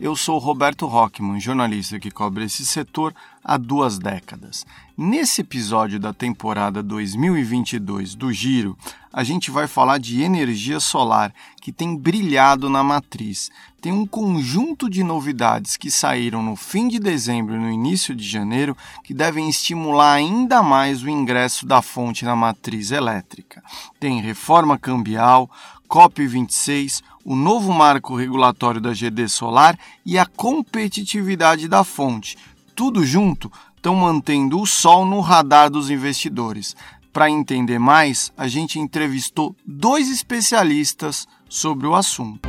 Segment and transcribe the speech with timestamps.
[0.00, 4.64] Eu sou Roberto Rockman, jornalista que cobre esse setor há duas décadas.
[4.96, 8.78] Nesse episódio da temporada 2022 do Giro,
[9.12, 13.50] a gente vai falar de energia solar que tem brilhado na matriz.
[13.80, 18.24] Tem um conjunto de novidades que saíram no fim de dezembro e no início de
[18.24, 23.62] janeiro que devem estimular ainda mais o ingresso da fonte na matriz elétrica.
[23.98, 25.50] Tem reforma cambial,
[25.88, 32.36] COP26, o novo marco regulatório da GD Solar e a competitividade da fonte.
[32.74, 36.76] Tudo junto estão mantendo o sol no radar dos investidores.
[37.12, 42.48] Para entender mais, a gente entrevistou dois especialistas sobre o assunto.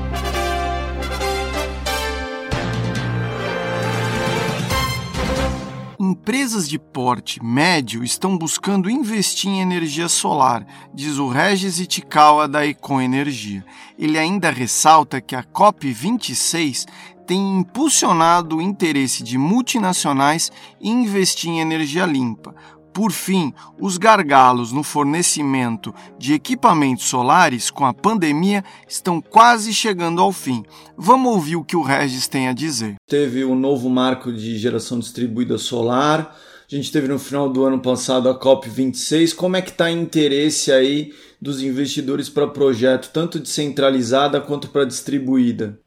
[6.10, 12.66] Empresas de porte médio estão buscando investir em energia solar, diz o Regis Itikawa da
[12.66, 13.64] Econ Energia.
[13.96, 16.88] Ele ainda ressalta que a COP26
[17.28, 20.52] tem impulsionado o interesse de multinacionais
[20.82, 22.56] em investir em energia limpa,
[23.00, 30.20] por fim, os gargalos no fornecimento de equipamentos solares com a pandemia estão quase chegando
[30.20, 30.66] ao fim.
[30.98, 32.96] Vamos ouvir o que o Regis tem a dizer.
[33.08, 36.36] Teve o um novo marco de geração distribuída solar.
[36.70, 39.34] A gente teve no final do ano passado a COP26.
[39.34, 44.84] Como é que está o interesse aí dos investidores para projeto, tanto descentralizada quanto para
[44.84, 45.80] distribuída?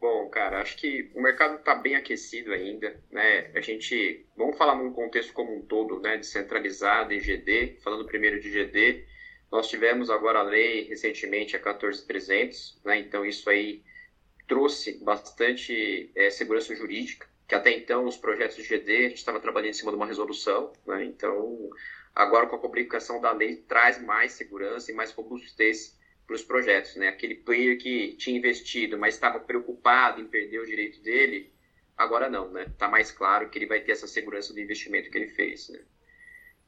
[0.62, 3.50] Acho que o mercado está bem aquecido ainda, né?
[3.54, 6.16] A gente, vamos falar num contexto como um todo, né?
[6.16, 9.04] Descentralizado em GD, falando primeiro de GD,
[9.50, 12.98] nós tivemos agora a lei recentemente a 14300, né?
[12.98, 13.82] Então isso aí
[14.48, 19.40] trouxe bastante é, segurança jurídica, que até então os projetos de GD a gente estava
[19.40, 21.04] trabalhando em cima de uma resolução, né?
[21.04, 21.70] Então
[22.14, 26.96] agora com a publicação da lei traz mais segurança e mais robustez para os projetos,
[26.96, 27.08] né?
[27.08, 31.52] Aquele player que tinha investido, mas estava preocupado em perder o direito dele,
[31.96, 32.66] agora não, né?
[32.78, 35.80] Tá mais claro que ele vai ter essa segurança do investimento que ele fez, né?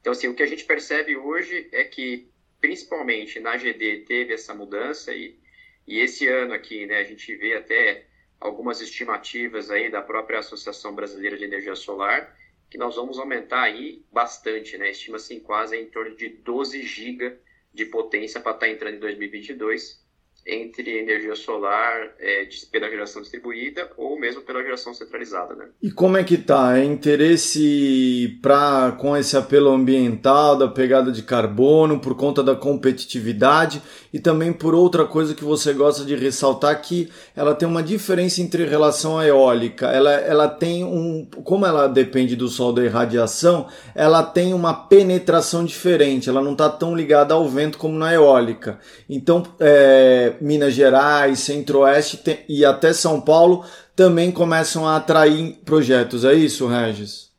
[0.01, 2.29] Então, assim, o que a gente percebe hoje é que,
[2.61, 5.39] principalmente na GD, teve essa mudança e,
[5.87, 8.05] e esse ano aqui, né, a gente vê até
[8.39, 12.37] algumas estimativas aí da própria Associação Brasileira de Energia Solar,
[12.69, 14.91] que nós vamos aumentar aí bastante, né?
[14.91, 17.39] Estima-se em quase em torno de 12 giga
[17.75, 20.04] de potência para estar tá entrando em 2022
[20.47, 25.55] entre energia solar é, pela geração distribuída ou mesmo pela geração centralizada.
[25.55, 25.65] Né?
[25.81, 26.77] E como é que tá?
[26.77, 33.81] É interesse pra, com esse apelo ambiental, da pegada de carbono, por conta da competitividade
[34.13, 38.39] e também por outra coisa que você gosta de ressaltar que ela tem uma diferença
[38.41, 39.87] entre relação à eólica.
[39.87, 41.27] Ela, ela tem um.
[41.43, 46.69] Como ela depende do sol da irradiação, ela tem uma penetração diferente, ela não está
[46.69, 48.79] tão ligada ao vento como na eólica.
[49.09, 53.65] Então, é, Minas Gerais, Centro-Oeste e até São Paulo
[53.95, 56.25] também começam a atrair projetos.
[56.25, 57.33] É isso, Regis?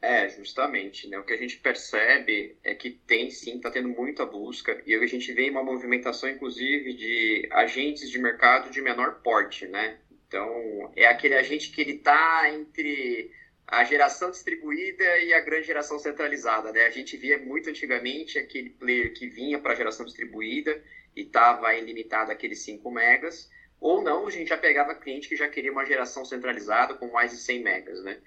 [0.00, 1.08] É, justamente.
[1.08, 1.18] Né?
[1.18, 5.06] O que a gente percebe é que tem sim, está tendo muita busca, e a
[5.06, 9.98] gente vê uma movimentação, inclusive, de agentes de mercado de menor porte, né?
[10.28, 13.30] Então, é aquele agente que ele está entre
[13.66, 16.86] a geração distribuída e a grande geração centralizada, né?
[16.86, 20.80] A gente via muito antigamente aquele player que vinha para a geração distribuída
[21.16, 23.50] e estava ilimitado aqueles 5 megas,
[23.80, 27.30] ou não, a gente já pegava cliente que já queria uma geração centralizada com mais
[27.30, 28.20] de 100 megas, né?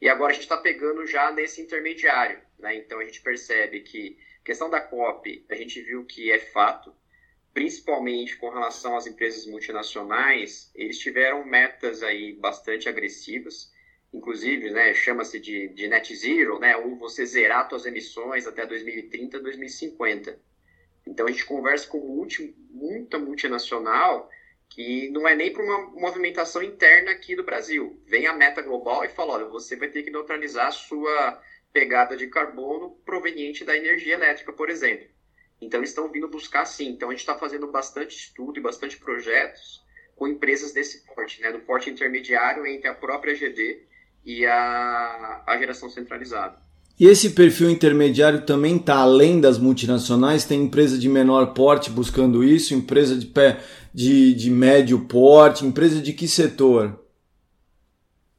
[0.00, 2.76] E agora a gente está pegando já nesse intermediário, né?
[2.76, 6.94] Então a gente percebe que questão da COP, a gente viu que é fato,
[7.54, 13.72] principalmente com relação às empresas multinacionais, eles tiveram metas aí bastante agressivas,
[14.12, 19.40] inclusive, né, chama-se de, de net zero, né, ou você zerar suas emissões até 2030,
[19.40, 20.38] 2050.
[21.06, 24.30] Então a gente conversa com multi, muita multinacional
[24.68, 28.02] que não é nem para uma movimentação interna aqui do Brasil.
[28.06, 31.40] Vem a meta global e fala, olha, você vai ter que neutralizar a sua
[31.72, 35.06] pegada de carbono proveniente da energia elétrica, por exemplo.
[35.60, 36.88] Então eles estão vindo buscar sim.
[36.88, 39.84] Então a gente está fazendo bastante estudo e bastante projetos
[40.16, 43.86] com empresas desse porte, né, do porte intermediário entre a própria GD
[44.24, 46.63] e a, a geração centralizada.
[46.98, 50.44] E esse perfil intermediário também está além das multinacionais?
[50.44, 53.60] Tem empresa de menor porte buscando isso, empresa de, pé,
[53.92, 57.04] de, de médio porte, empresa de que setor?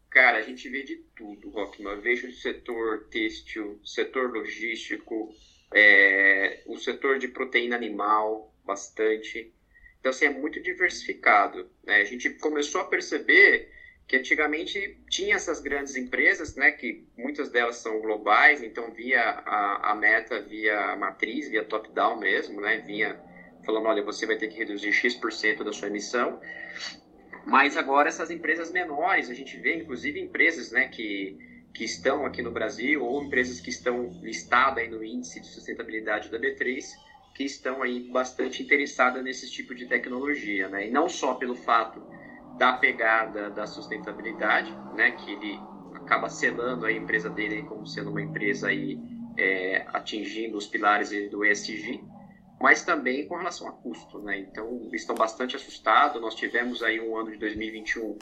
[0.10, 2.00] Cara, a gente vê de tudo, Rockman.
[2.00, 5.36] Vejo o setor têxtil, setor logístico,
[5.74, 9.54] é, o setor de proteína animal, bastante.
[10.00, 11.70] Então, assim, é muito diversificado.
[11.84, 11.98] Né?
[11.98, 13.70] A gente começou a perceber
[14.08, 19.92] que antigamente tinha essas grandes empresas, né, que muitas delas são globais, então via a,
[19.92, 23.18] a meta, via matriz, via top-down mesmo, né, vinha
[23.66, 26.40] falando, olha, você vai ter que reduzir X% da sua emissão,
[27.48, 31.36] mas agora essas empresas menores, a gente vê inclusive empresas, né, que,
[31.74, 36.30] que estão aqui no Brasil ou empresas que estão listadas aí no índice de sustentabilidade
[36.30, 36.84] da B3,
[37.36, 42.06] que estão aí bastante interessadas nesse tipo de tecnologia, né, e não só pelo fato
[42.58, 45.60] da pegada da sustentabilidade, né, que ele
[45.94, 49.00] acaba selando a empresa dele como sendo uma empresa aí,
[49.38, 52.04] é, atingindo os pilares do ESG,
[52.60, 54.40] mas também com relação a custo, né?
[54.40, 56.22] Então, estão bastante assustados.
[56.22, 58.18] Nós tivemos aí um ano de 2021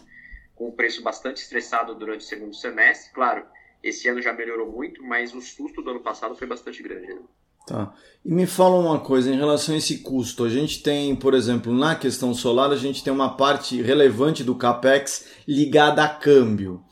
[0.55, 3.13] com um preço bastante estressado durante o segundo semestre.
[3.13, 3.45] Claro,
[3.81, 7.13] esse ano já melhorou muito, mas o susto do ano passado foi bastante grande.
[7.13, 7.21] Né?
[7.65, 7.93] Tá.
[8.25, 10.43] E me fala uma coisa em relação a esse custo.
[10.43, 14.55] A gente tem, por exemplo, na questão solar, a gente tem uma parte relevante do
[14.55, 16.83] capex ligada a câmbio.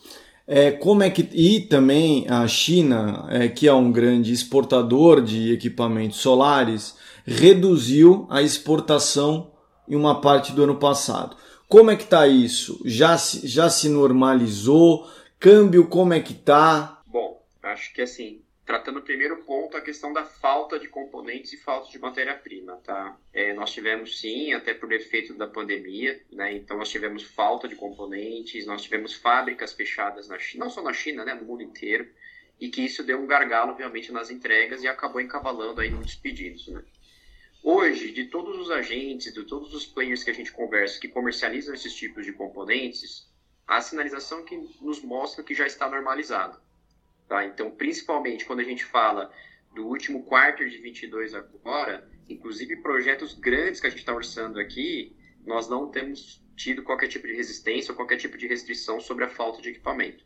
[0.47, 5.53] É, como é que e também a China, é, que é um grande exportador de
[5.53, 6.95] equipamentos solares,
[7.25, 9.51] reduziu a exportação
[9.87, 11.37] em uma parte do ano passado.
[11.69, 12.81] Como é que está isso?
[12.83, 15.07] Já se, já se normalizou?
[15.39, 17.01] Câmbio, como é que está?
[17.07, 21.57] Bom, acho que assim, tratando o primeiro ponto, a questão da falta de componentes e
[21.57, 23.17] falta de matéria-prima, tá?
[23.33, 26.53] É, nós tivemos sim, até por efeito da pandemia, né?
[26.53, 30.93] Então nós tivemos falta de componentes, nós tivemos fábricas fechadas na China, não só na
[30.93, 31.33] China, né?
[31.33, 32.07] No mundo inteiro,
[32.59, 36.67] e que isso deu um gargalo, obviamente, nas entregas e acabou encavalando aí muitos pedidos,
[36.67, 36.83] né?
[37.63, 41.73] Hoje, de todos os agentes, de todos os players que a gente conversa que comercializam
[41.73, 43.29] esses tipos de componentes,
[43.67, 46.59] a sinalização que nos mostra que já está normalizado.
[47.31, 47.45] Tá?
[47.45, 49.33] Então, principalmente quando a gente fala
[49.73, 55.15] do último quarto de 22 agora, inclusive projetos grandes que a gente está orçando aqui,
[55.45, 59.29] nós não temos tido qualquer tipo de resistência ou qualquer tipo de restrição sobre a
[59.29, 60.25] falta de equipamento.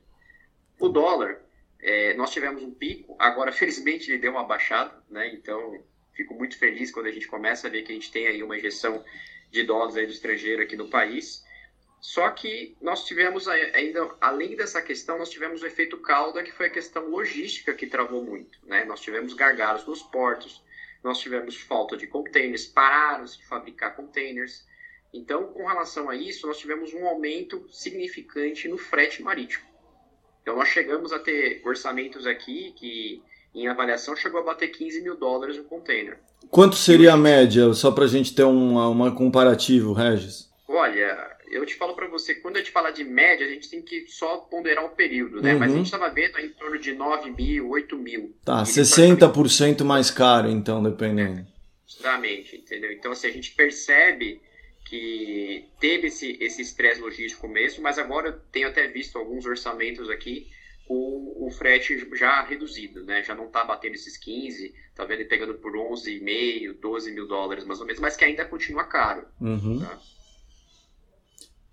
[0.80, 1.46] O dólar,
[1.80, 5.32] é, nós tivemos um pico, agora felizmente ele deu uma baixada, né?
[5.32, 5.86] então
[6.16, 8.58] fico muito feliz quando a gente começa a ver que a gente tem aí uma
[8.58, 9.06] injeção
[9.52, 11.45] de dólares aí do estrangeiro aqui no país.
[12.00, 16.68] Só que nós tivemos ainda, além dessa questão, nós tivemos o efeito cauda, que foi
[16.68, 18.60] a questão logística que travou muito.
[18.66, 18.86] Né?
[18.86, 20.64] Nós tivemos gargalos nos portos,
[21.04, 24.66] nós tivemos falta de containers, pararam-se de fabricar containers.
[25.14, 29.66] Então, com relação a isso, nós tivemos um aumento significante no frete marítimo.
[30.42, 33.22] Então, nós chegamos a ter orçamentos aqui que,
[33.54, 36.20] em avaliação, chegou a bater 15 mil dólares no container.
[36.52, 40.54] Quanto seria a média, só para a gente ter um uma comparativo, Regis?
[40.68, 43.82] Olha, eu te falo para você, quando a gente fala de média, a gente tem
[43.82, 45.54] que só ponderar o período, né?
[45.54, 45.60] Uhum.
[45.60, 48.36] Mas a gente estava vendo em torno de 9 mil, 8 mil.
[48.44, 51.46] Tá, 60% mais caro, então, dependendo.
[51.88, 52.92] Justamente, entendeu?
[52.92, 54.42] Então, assim, a gente percebe
[54.86, 60.10] que teve esse esse estresse logístico mesmo, mas agora eu tenho até visto alguns orçamentos
[60.10, 60.48] aqui
[60.88, 63.24] com o frete já reduzido, né?
[63.24, 67.80] Já não está batendo esses 15, tá vendo pegando por 11,5, 12 mil dólares mais
[67.80, 69.26] ou menos, mas que ainda continua caro.
[69.42, 69.80] Uhum.
[69.80, 70.00] Tá?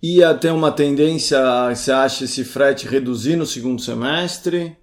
[0.04, 1.38] Ia ter uma tendência,
[1.68, 4.76] você acha, esse frete reduzir no segundo semestre?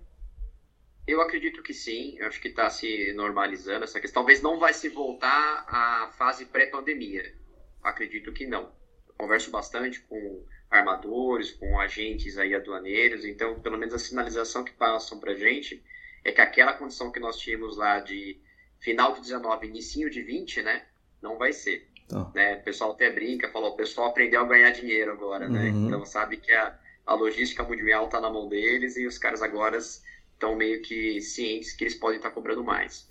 [1.06, 4.22] Eu acredito que sim, eu acho que está se normalizando essa questão.
[4.22, 7.36] Talvez não vai se voltar à fase pré-pandemia.
[7.84, 8.72] Acredito que não.
[9.10, 14.72] Eu converso bastante com armadores, com agentes aí aduaneiros, então pelo menos a sinalização que
[14.72, 15.84] passam para gente
[16.24, 18.40] é que aquela condição que nós tínhamos lá de
[18.80, 20.86] final de 19, início de 20, né,
[21.22, 21.89] não vai ser.
[22.10, 22.32] Tá.
[22.34, 22.56] Né?
[22.56, 25.70] O pessoal até brinca, falou, o pessoal aprendeu a ganhar dinheiro agora, né?
[25.70, 25.88] Uhum.
[25.88, 26.76] Então sabe que a,
[27.06, 31.72] a logística mundial está na mão deles e os caras agora estão meio que cientes
[31.72, 33.08] que eles podem estar tá cobrando mais.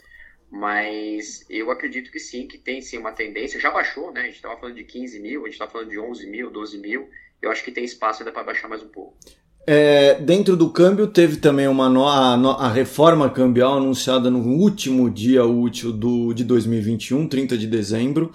[0.51, 3.61] Mas eu acredito que sim, que tem sim uma tendência.
[3.61, 4.23] Já baixou, né?
[4.23, 6.79] A gente estava falando de 15 mil, a gente estava falando de 11 mil, 12
[6.79, 7.09] mil.
[7.41, 9.17] Eu acho que tem espaço ainda para baixar mais um pouco.
[9.65, 15.11] É, dentro do câmbio teve também uma no, a, a, reforma cambial anunciada no último
[15.11, 18.33] dia útil do, de 2021, 30 de dezembro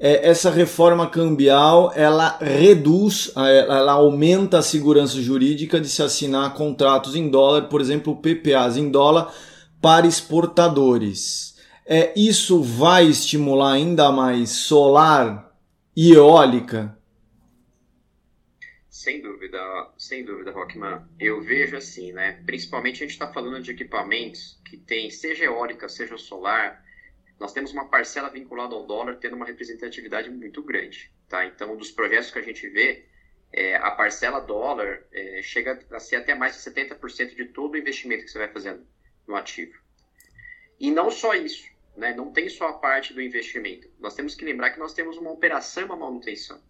[0.00, 7.14] é, essa reforma cambial ela reduz, ela aumenta a segurança jurídica de se assinar contratos
[7.14, 9.32] em dólar, por exemplo, PPAs em dólar
[9.78, 11.54] para exportadores.
[11.84, 15.54] É, isso vai estimular ainda mais solar
[15.94, 16.96] e eólica?
[18.88, 19.58] Sem dúvida,
[19.98, 21.02] sem dúvida, Rockman.
[21.18, 22.40] Eu vejo assim, né?
[22.46, 26.82] Principalmente a gente está falando de equipamentos que tem, seja eólica, seja solar,
[27.40, 31.10] nós temos uma parcela vinculada ao dólar tendo uma representatividade muito grande.
[31.26, 31.46] Tá?
[31.46, 33.06] Então, dos projetos que a gente vê,
[33.50, 37.78] é, a parcela dólar é, chega a ser até mais de 70% de todo o
[37.78, 38.86] investimento que você vai fazendo
[39.26, 39.72] no ativo.
[40.78, 41.66] E não só isso,
[41.96, 42.14] né?
[42.14, 43.88] não tem só a parte do investimento.
[43.98, 46.62] Nós temos que lembrar que nós temos uma operação e uma manutenção.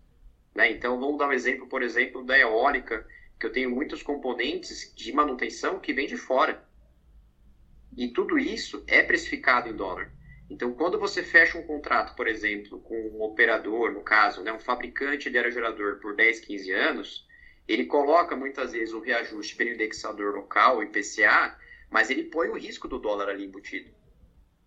[0.55, 0.71] Né?
[0.71, 3.05] Então, vamos dar um exemplo, por exemplo, da eólica,
[3.41, 6.65] que eu tenho muitos componentes de manutenção que vêm de fora.
[7.97, 10.13] E tudo isso é precificado em dólar.
[10.51, 14.59] Então, quando você fecha um contrato, por exemplo, com um operador, no caso, né, um
[14.59, 17.27] fabricante de aerogerador por 10, 15 anos,
[17.69, 21.57] ele coloca muitas vezes um reajuste pelo indexador local, IPCA,
[21.89, 23.93] mas ele põe o risco do dólar ali embutido.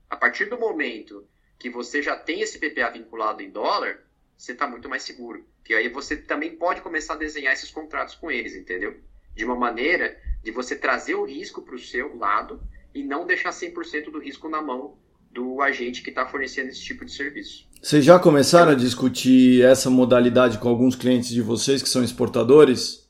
[0.09, 1.27] A partir do momento
[1.59, 4.05] que você já tem esse PPA vinculado em dólar,
[4.37, 5.45] você está muito mais seguro.
[5.65, 9.01] Que aí você também pode começar a desenhar esses contratos com eles, entendeu?
[9.35, 12.61] De uma maneira de você trazer o risco para o seu lado
[12.93, 14.97] e não deixar 100% do risco na mão
[15.33, 17.65] do agente que está fornecendo esse tipo de serviço.
[17.81, 23.02] Vocês já começaram a discutir essa modalidade com alguns clientes de vocês que são exportadores?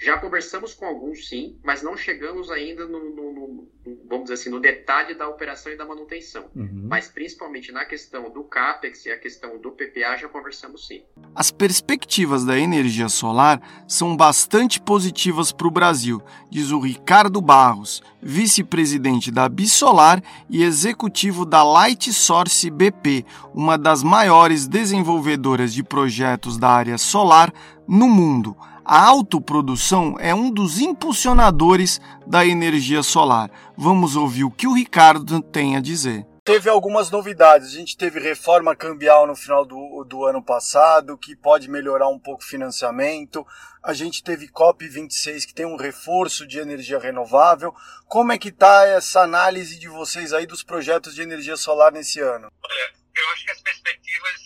[0.00, 3.68] Já conversamos com alguns, sim, mas não chegamos ainda no, no, no
[4.08, 6.44] vamos dizer assim, no detalhe da operação e da manutenção.
[6.54, 6.86] Uhum.
[6.88, 11.02] Mas principalmente na questão do CAPEX e a questão do PPA já conversamos sim.
[11.34, 18.00] As perspectivas da energia solar são bastante positivas para o Brasil, diz o Ricardo Barros,
[18.22, 26.56] vice-presidente da Bisolar e executivo da Light Source BP, uma das maiores desenvolvedoras de projetos
[26.56, 27.52] da área solar
[27.86, 28.56] no mundo
[28.88, 33.50] a autoprodução é um dos impulsionadores da energia solar.
[33.76, 36.24] Vamos ouvir o que o Ricardo tem a dizer.
[36.42, 37.68] Teve algumas novidades.
[37.68, 42.18] A gente teve reforma cambial no final do, do ano passado, que pode melhorar um
[42.18, 43.46] pouco o financiamento.
[43.84, 47.74] A gente teve COP26, que tem um reforço de energia renovável.
[48.06, 52.20] Como é que está essa análise de vocês aí dos projetos de energia solar nesse
[52.20, 52.50] ano?
[52.64, 54.40] Olha, eu acho que as perspectivas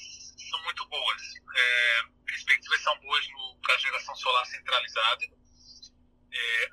[0.51, 1.23] são muito boas.
[1.55, 3.27] É perspectivas são boas
[3.73, 5.25] para a geração solar centralizada.
[6.33, 6.69] É,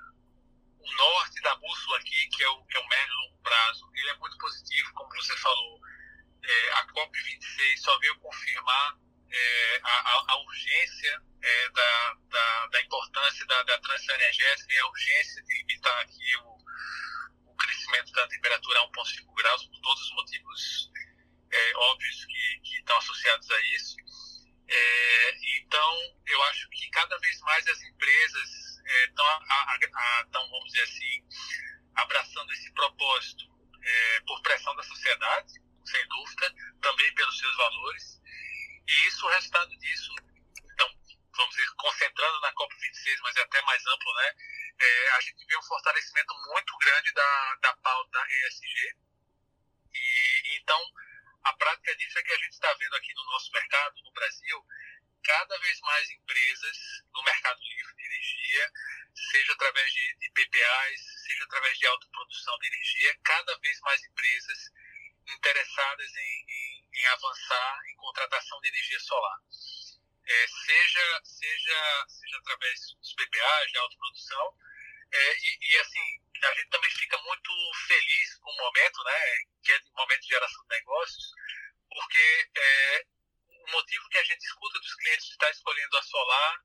[0.79, 3.89] o norte da bússola aqui, que é o, que é o médio e longo prazo,
[3.95, 5.79] ele é muito positivo, como você falou.
[6.43, 8.97] É, a COP26 só veio confirmar
[9.31, 14.87] é, a, a, urgência é, da, da, da, importância da, da transição energética e a
[14.87, 20.11] urgência de limitar aqui o, o crescimento da temperatura a 1,5 graus, por todos os
[20.15, 20.91] motivos
[21.51, 23.95] é, óbvios que, que estão associados a isso.
[24.71, 26.68] É, então, eu acho
[27.59, 28.49] mais as empresas
[29.03, 31.23] estão, é, vamos dizer assim,
[31.95, 33.43] abraçando esse propósito
[33.83, 35.53] é, por pressão da sociedade,
[35.85, 38.21] sem dúvida, também pelos seus valores.
[38.87, 40.13] E isso, o resultado disso,
[40.73, 40.87] então,
[41.35, 44.35] vamos dizer, concentrando na COP26, mas é até mais amplo, né?
[44.79, 48.95] É, a gente vê um fortalecimento muito grande da, da pauta ESG.
[49.93, 50.81] E, então,
[51.43, 54.65] a prática disso é que a gente está vendo aqui no nosso mercado, no Brasil,
[55.23, 56.77] cada vez mais empresas
[57.13, 58.71] no mercado livre de energia,
[59.31, 63.19] seja através de, de PPAs, seja através de autoprodução de energia,
[64.03, 64.71] empresas
[65.27, 69.39] interessadas em, em, em avançar em contratação de energia solar.
[70.25, 74.55] É, seja, seja, seja através dos PPAs, de autoprodução,
[75.11, 77.51] é, e, e, assim, a gente também fica muito
[77.87, 79.19] feliz com o momento, né,
[79.63, 81.31] que é o momento de geração de negócios,
[81.89, 83.05] porque é,
[83.47, 86.63] o motivo que a gente escuta dos clientes de estar escolhendo a Solar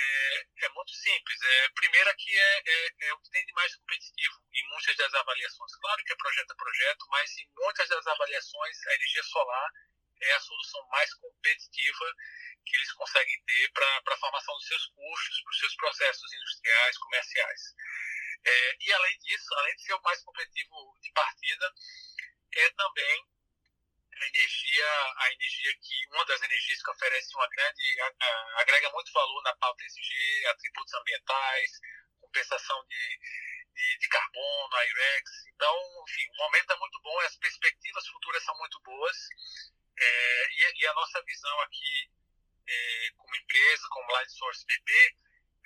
[0.00, 1.42] é, é muito simples.
[1.42, 5.14] É, primeiro aqui é, é, é, o que tem de mais competitivo em muitas das
[5.14, 5.76] avaliações.
[5.76, 9.70] Claro que é projeto a projeto, mas em muitas das avaliações a energia solar
[10.22, 12.14] é a solução mais competitiva
[12.66, 16.98] que eles conseguem ter para a formação dos seus custos, para os seus processos industriais,
[16.98, 17.60] comerciais.
[18.44, 21.74] É, e além disso, além de ser o mais competitivo de partida,
[22.52, 23.26] é também
[24.20, 24.86] a energia,
[25.16, 28.00] a energia que uma das energias que oferece uma grande
[28.56, 31.70] agrega muito valor na pauta ESG, atributos ambientais,
[32.20, 33.18] compensação de,
[33.74, 35.30] de, de carbono, a IREX.
[35.54, 35.76] Então,
[36.08, 39.16] enfim, o momento é muito bom, as perspectivas futuras são muito boas.
[39.98, 42.10] É, e, e, a nossa visão aqui,
[42.66, 45.16] é, como empresa, como Light Source BP,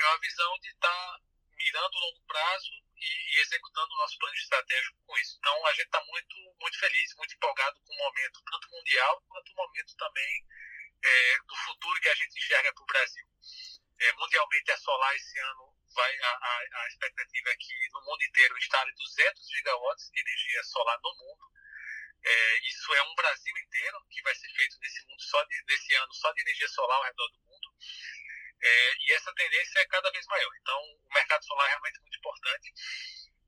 [0.01, 1.21] é uma visão de estar tá
[1.57, 5.37] mirando o longo prazo e, e, executando o nosso plano estratégico com isso.
[5.39, 9.53] Então, a gente está muito, muito feliz, muito empolgado com o momento, tanto mundial quanto
[9.53, 10.45] o momento também
[11.03, 13.27] é, do futuro que a gente enxerga para o Brasil.
[14.01, 18.23] É, mundialmente, a Solar esse ano vai a, a, a, expectativa é que no mundo
[18.25, 21.53] inteiro instale 200 gigawatts de energia solar no mundo.
[22.25, 25.95] É, isso é um Brasil inteiro que vai ser feito nesse mundo só de, nesse
[25.95, 27.75] ano só de energia solar ao redor do mundo.
[28.61, 30.51] É, e essa tendência é cada vez maior.
[30.57, 32.73] Então, o mercado solar é realmente muito importante.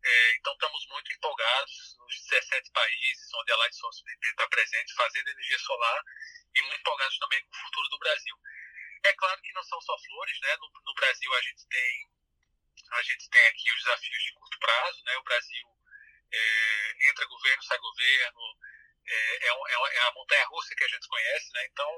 [0.06, 4.94] É, então, estamos muito empolgados nos 17 países onde a Light Source BP está presente,
[4.94, 6.02] fazendo energia solar,
[6.54, 8.36] e muito empolgados também com o futuro do Brasil.
[9.04, 10.56] É claro não são só flores, né?
[10.56, 12.10] No, no Brasil a gente tem
[12.92, 15.16] a gente tem aqui os desafios de curto prazo, né?
[15.16, 15.66] O Brasil
[16.32, 18.40] é, entra governo, sai governo,
[19.06, 21.66] é, é, é, é a montanha russa que a gente conhece, né?
[21.66, 21.90] Então,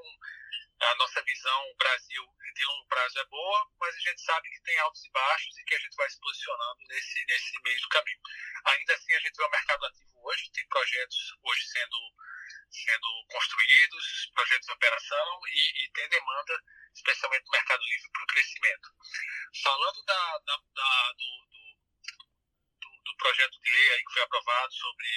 [0.80, 2.24] a nossa visão Brasil
[2.54, 5.64] de longo prazo é boa, mas a gente sabe que tem altos e baixos e
[5.64, 8.20] que a gente vai se posicionando nesse, nesse meio do caminho.
[8.64, 11.96] Ainda assim, a gente vê o mercado ativo hoje, tem projetos hoje sendo,
[12.70, 16.62] sendo construídos, projetos em operação e, e tem demanda,
[16.94, 18.88] especialmente no Mercado Livre, para o crescimento.
[19.62, 21.48] Falando da, da, da do,
[22.80, 25.08] do, do, projeto de lei aí que foi aprovado sobre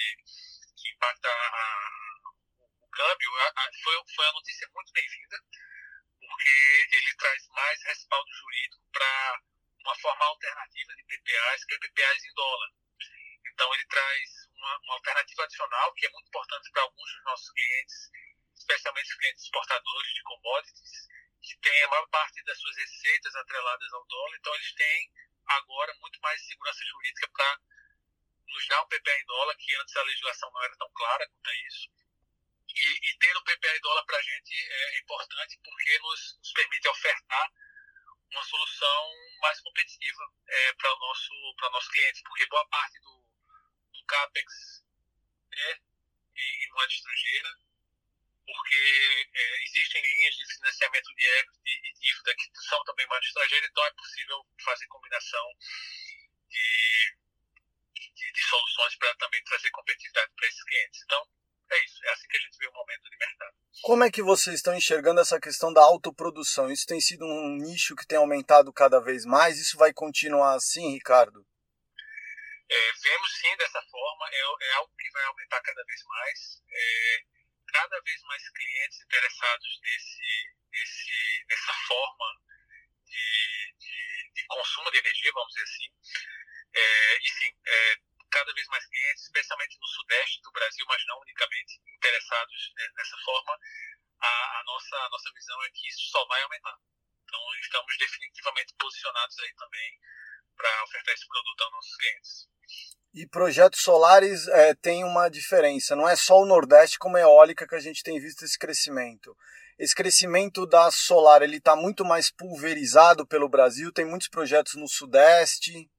[0.76, 2.20] que impacta a,
[2.80, 5.38] o câmbio, a, a, foi, foi uma notícia muito bem-vinda,
[6.20, 9.40] porque ele traz mais respaldo jurídico para
[9.80, 12.68] uma forma alternativa de PPAs, que é PPAs em dólar.
[13.46, 17.50] Então, ele traz uma, uma alternativa adicional, que é muito importante para alguns dos nossos
[17.50, 18.10] clientes,
[18.56, 21.08] especialmente os clientes exportadores de commodities,
[21.42, 24.36] que têm a maior parte das suas receitas atreladas ao dólar.
[24.36, 25.10] Então, eles têm
[25.46, 27.58] agora muito mais segurança jurídica para
[28.46, 31.50] nos dar um PPA em dólar, que antes a legislação não era tão clara quanto
[31.50, 31.90] a isso.
[32.68, 36.52] E, e ter o PPA em dólar para a gente é importante porque nos, nos
[36.52, 37.52] permite ofertar
[38.30, 42.98] uma solução mais competitiva é, para o nosso, para nosso cliente, porque boa parte
[44.22, 44.84] CAPEX
[45.52, 45.72] é
[46.36, 47.50] em, em moeda estrangeira,
[48.46, 53.66] porque é, existem linhas de financiamento de equity e dívida que são também moeda estrangeira,
[53.66, 55.46] então é possível fazer combinação
[56.48, 57.16] de,
[57.94, 61.02] de, de soluções para também trazer competitividade para esses clientes.
[61.02, 61.28] Então,
[61.70, 63.56] é isso, é assim que a gente vê o momento de mercado.
[63.82, 66.70] Como é que vocês estão enxergando essa questão da autoprodução?
[66.70, 69.58] Isso tem sido um nicho que tem aumentado cada vez mais?
[69.58, 71.46] Isso vai continuar assim, Ricardo?
[72.72, 76.62] É, vemos sim dessa forma, é, é, algo que vai aumentar cada vez mais.
[76.70, 77.24] É,
[77.72, 82.26] cada vez mais clientes interessados nesse, nesse, nessa forma
[83.06, 85.88] de, de, de consumo de energia, vamos dizer assim.
[86.74, 87.96] É, e sim, é,
[88.30, 93.58] cada vez mais clientes, especialmente no sudeste do Brasil, mas não unicamente, interessados nessa forma,
[94.20, 96.76] a, a, nossa, a nossa visão é que isso só vai aumentar.
[97.24, 100.00] Então, estamos definitivamente posicionados aí também
[100.56, 102.48] para ofertar esse produto aos nossos clientes.
[103.14, 107.68] E projetos solares é, tem uma diferença, não é só o Nordeste como a eólica
[107.68, 109.36] que a gente tem visto esse crescimento.
[109.78, 114.88] Esse crescimento da solar ele está muito mais pulverizado pelo Brasil, tem muitos projetos no
[114.88, 115.90] Sudeste.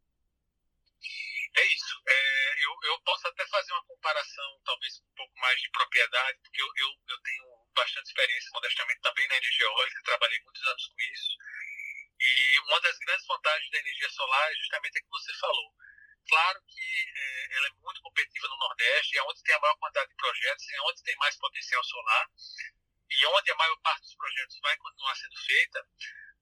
[1.55, 2.01] É isso.
[2.07, 6.61] É, eu, eu posso até fazer uma comparação, talvez um pouco mais de propriedade, porque
[6.61, 7.43] eu, eu, eu tenho
[7.75, 11.31] bastante experiência, modestamente, também na energia eólica, trabalhei muitos anos com isso.
[12.19, 15.73] E uma das grandes vantagens da energia solar é justamente a que você falou.
[16.27, 20.09] Claro que é, ela é muito competitiva no Nordeste, é onde tem a maior quantidade
[20.09, 22.27] de projetos, é onde tem mais potencial solar,
[23.09, 25.85] e onde a maior parte dos projetos vai continuar sendo feita,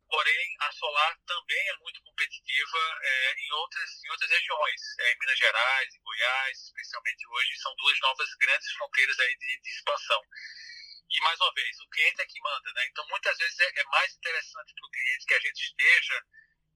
[0.09, 5.19] porém a solar também é muito competitiva é, em, outras, em outras regiões, é, em
[5.19, 10.21] Minas Gerais, em Goiás, especialmente hoje, são duas novas grandes fronteiras aí de, de expansão.
[11.09, 12.85] E mais uma vez, o cliente é que manda, né?
[12.87, 16.25] Então muitas vezes é, é mais interessante para o cliente que a gente esteja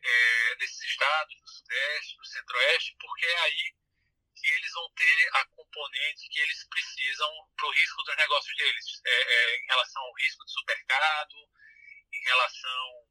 [0.05, 3.75] é, desses estados, do Sudeste, do Centro-Oeste, porque é aí
[4.35, 9.01] que eles vão ter a componente que eles precisam para o risco dos negócios deles,
[9.03, 11.35] é, é, em relação ao risco de supermercado,
[12.13, 13.07] em relação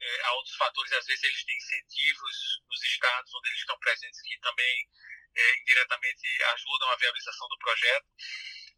[0.00, 4.20] é, a outros fatores, às vezes eles têm incentivos nos estados onde eles estão presentes
[4.22, 4.88] que também
[5.36, 8.06] é, indiretamente ajudam a viabilização do projeto.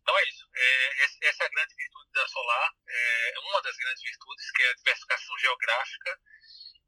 [0.01, 0.49] Então é isso.
[0.55, 4.71] É, essa é a grande virtude da Solar, é uma das grandes virtudes, que é
[4.71, 6.21] a diversificação geográfica.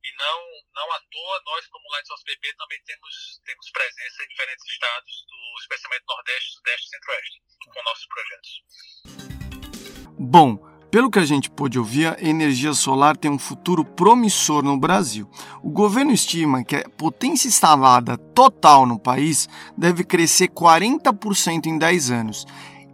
[0.05, 0.41] E não,
[0.75, 5.61] não à toa, nós, como Lightsource PP, também temos, temos presença em diferentes estados, do,
[5.61, 8.63] especialmente Nordeste, Sudeste e Centro-Oeste, com nossos projetos.
[10.19, 10.59] Bom,
[10.91, 15.29] pelo que a gente pôde ouvir, a energia solar tem um futuro promissor no Brasil.
[15.63, 22.11] O governo estima que a potência instalada total no país deve crescer 40% em 10
[22.11, 22.47] anos.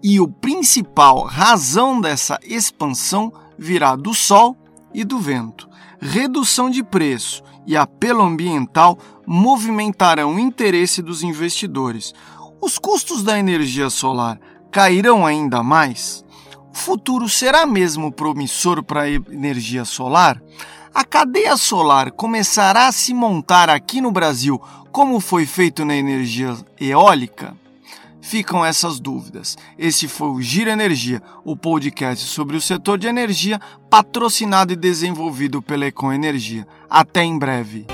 [0.02, 4.56] E o principal razão dessa expansão virá do sol
[4.92, 5.68] e do vento.
[6.06, 12.12] Redução de preço e apelo ambiental movimentarão o interesse dos investidores.
[12.60, 14.38] Os custos da energia solar
[14.70, 16.22] cairão ainda mais?
[16.70, 20.42] O futuro será mesmo promissor para a energia solar?
[20.94, 24.60] A cadeia solar começará a se montar aqui no Brasil
[24.92, 27.56] como foi feito na energia eólica?
[28.24, 29.54] Ficam essas dúvidas.
[29.78, 33.60] Esse foi o Gira Energia, o podcast sobre o setor de energia,
[33.90, 36.66] patrocinado e desenvolvido pela Econ Energia.
[36.88, 37.86] Até em breve.